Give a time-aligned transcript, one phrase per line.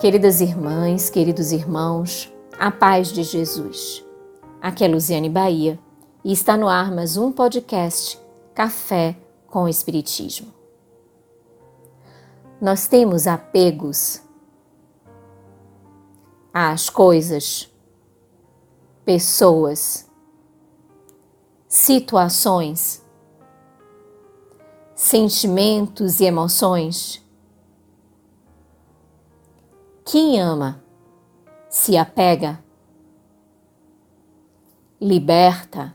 [0.00, 4.06] Queridas irmãs, queridos irmãos, a paz de Jesus.
[4.62, 5.76] Aqui é Luziane Bahia
[6.24, 8.16] e está no ar mais um podcast
[8.54, 9.16] Café
[9.48, 10.54] com Espiritismo.
[12.60, 14.22] Nós temos apegos
[16.54, 17.68] às coisas,
[19.04, 20.08] pessoas,
[21.66, 23.04] situações,
[24.94, 27.20] sentimentos e emoções
[30.10, 30.82] quem ama
[31.68, 32.64] se apega,
[34.98, 35.94] liberta.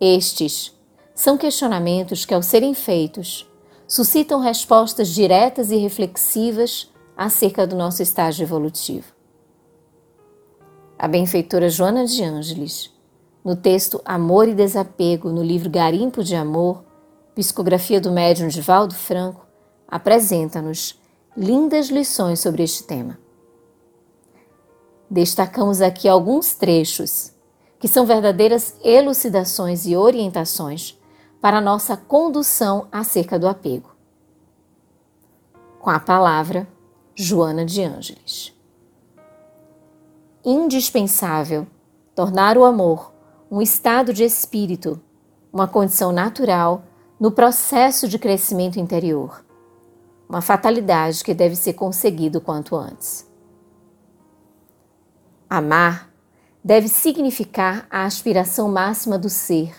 [0.00, 0.76] Estes
[1.14, 3.48] são questionamentos que, ao serem feitos,
[3.86, 9.12] suscitam respostas diretas e reflexivas acerca do nosso estágio evolutivo.
[10.98, 12.92] A benfeitora Joana de Ângeles,
[13.44, 16.82] no texto Amor e Desapego, no livro Garimpo de Amor,
[17.36, 19.46] psicografia do médium Divaldo Franco,
[19.86, 20.98] apresenta-nos
[21.38, 23.16] lindas lições sobre este tema.
[25.08, 27.32] Destacamos aqui alguns trechos
[27.78, 30.98] que são verdadeiras elucidações e orientações
[31.40, 33.94] para nossa condução acerca do apego.
[35.78, 36.66] Com a palavra,
[37.14, 38.52] Joana de Ângeles.
[40.44, 41.68] Indispensável
[42.16, 43.12] tornar o amor
[43.48, 45.00] um estado de espírito,
[45.52, 46.82] uma condição natural
[47.18, 49.46] no processo de crescimento interior
[50.28, 53.26] uma fatalidade que deve ser conseguido quanto antes.
[55.48, 56.12] Amar
[56.62, 59.74] deve significar a aspiração máxima do ser,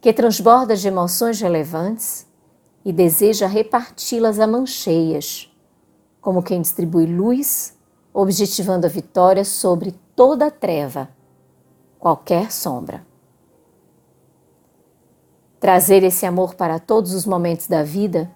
[0.00, 2.26] que transborda de emoções relevantes
[2.84, 5.48] e deseja reparti-las a mancheias,
[6.20, 7.76] como quem distribui luz,
[8.12, 11.08] objetivando a vitória sobre toda a treva,
[11.98, 13.06] qualquer sombra.
[15.60, 18.30] Trazer esse amor para todos os momentos da vida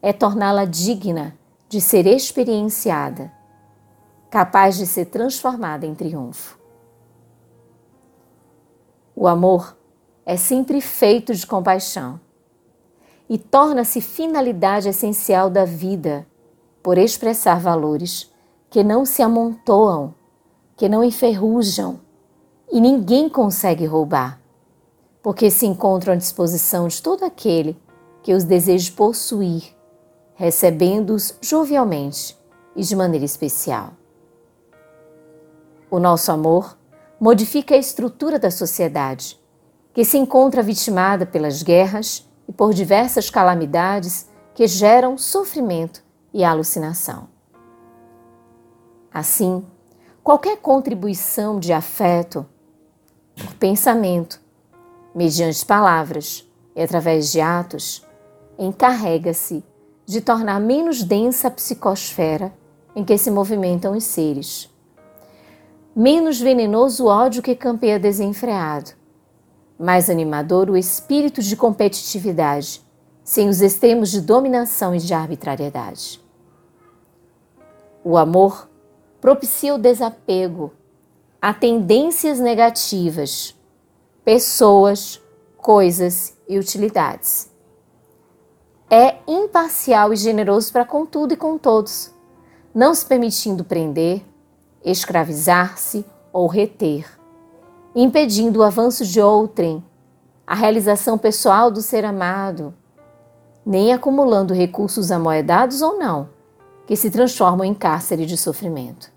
[0.00, 1.36] é torná-la digna
[1.68, 3.32] de ser experienciada,
[4.30, 6.58] capaz de ser transformada em triunfo.
[9.14, 9.76] O amor
[10.24, 12.20] é sempre feito de compaixão
[13.28, 16.26] e torna-se finalidade essencial da vida
[16.82, 18.30] por expressar valores
[18.70, 20.14] que não se amontoam,
[20.76, 21.98] que não enferrujam
[22.70, 24.40] e ninguém consegue roubar,
[25.22, 27.80] porque se encontram à disposição de todo aquele
[28.22, 29.75] que os deseja possuir
[30.36, 32.38] recebendo-os jovialmente
[32.76, 33.94] e de maneira especial.
[35.90, 36.76] O nosso amor
[37.18, 39.40] modifica a estrutura da sociedade,
[39.94, 46.04] que se encontra vitimada pelas guerras e por diversas calamidades que geram sofrimento
[46.34, 47.28] e alucinação.
[49.12, 49.64] Assim,
[50.22, 52.44] qualquer contribuição de afeto,
[53.34, 54.38] por pensamento,
[55.14, 58.06] mediante palavras e através de atos,
[58.58, 59.64] encarrega-se
[60.06, 62.54] de tornar menos densa a psicosfera
[62.94, 64.70] em que se movimentam os seres.
[65.94, 68.92] Menos venenoso o ódio que campeia desenfreado.
[69.78, 72.80] Mais animador o espírito de competitividade,
[73.24, 76.22] sem os extremos de dominação e de arbitrariedade.
[78.04, 78.70] O amor
[79.20, 80.72] propicia o desapego
[81.42, 83.54] a tendências negativas,
[84.24, 85.20] pessoas,
[85.58, 87.50] coisas e utilidades
[88.90, 89.16] é
[89.56, 92.12] imparcial e generoso para com tudo e com todos,
[92.74, 94.22] não se permitindo prender,
[94.84, 97.06] escravizar-se ou reter,
[97.94, 99.82] impedindo o avanço de outrem,
[100.46, 102.74] a realização pessoal do ser amado,
[103.64, 106.28] nem acumulando recursos amoedados ou não,
[106.86, 109.10] que se transformam em cárcere de sofrimento.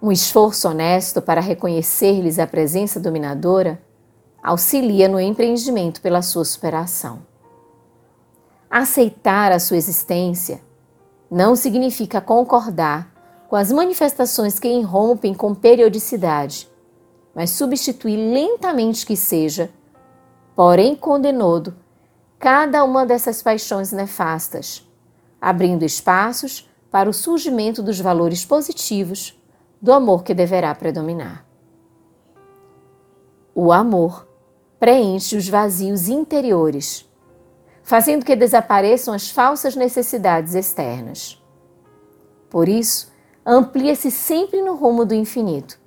[0.00, 3.80] Um esforço honesto para reconhecer-lhes a presença dominadora
[4.42, 7.20] auxilia no empreendimento pela sua superação.
[8.70, 10.60] Aceitar a sua existência
[11.30, 13.12] não significa concordar
[13.48, 16.68] com as manifestações que irrompem com periodicidade,
[17.34, 19.70] mas substituir lentamente que seja,
[20.54, 21.76] porém condenando,
[22.38, 24.86] cada uma dessas paixões nefastas,
[25.40, 29.40] abrindo espaços para o surgimento dos valores positivos
[29.80, 31.46] do amor que deverá predominar.
[33.54, 34.26] O amor
[34.78, 37.06] preenche os vazios interiores
[37.86, 41.40] fazendo que desapareçam as falsas necessidades externas.
[42.50, 43.12] Por isso,
[43.46, 45.78] amplia-se sempre no rumo do infinito,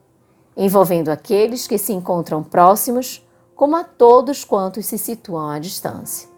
[0.56, 6.30] envolvendo aqueles que se encontram próximos, como a todos quantos se situam à distância.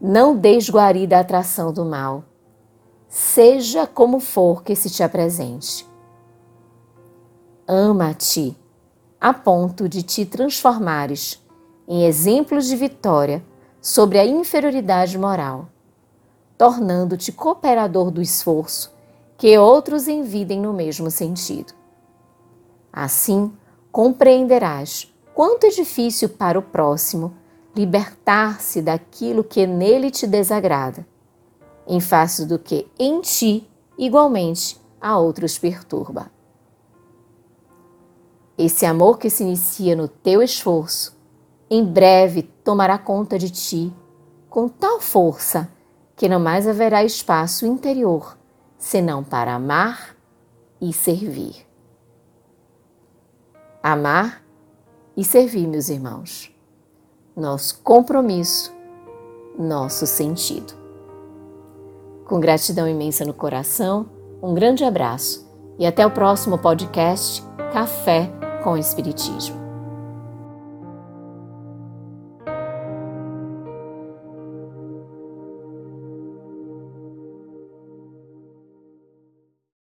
[0.00, 2.24] Não desguari da atração do mal,
[3.06, 5.88] seja como for que se te apresente.
[7.64, 8.58] Ama-te
[9.20, 11.40] a ponto de te transformares
[11.88, 13.42] em exemplos de vitória
[13.80, 15.68] sobre a inferioridade moral
[16.58, 18.92] tornando-te cooperador do esforço
[19.38, 21.72] que outros envidem no mesmo sentido.
[22.92, 23.52] Assim,
[23.92, 27.32] compreenderás quanto é difícil para o próximo
[27.76, 31.06] libertar-se daquilo que nele te desagrada,
[31.86, 36.28] em face do que em ti, igualmente, a outros perturba.
[38.56, 41.16] Esse amor que se inicia no teu esforço,
[41.70, 43.92] em breve tomará conta de ti
[44.48, 45.68] com tal força
[46.16, 48.36] que não mais haverá espaço interior
[48.78, 50.16] senão para amar
[50.80, 51.66] e servir.
[53.82, 54.42] Amar
[55.16, 56.54] e servir, meus irmãos.
[57.36, 58.72] Nosso compromisso,
[59.58, 60.74] nosso sentido.
[62.24, 64.06] Com gratidão imensa no coração,
[64.42, 65.48] um grande abraço
[65.78, 67.42] e até o próximo podcast
[67.72, 68.30] Café
[68.62, 69.67] com Espiritismo.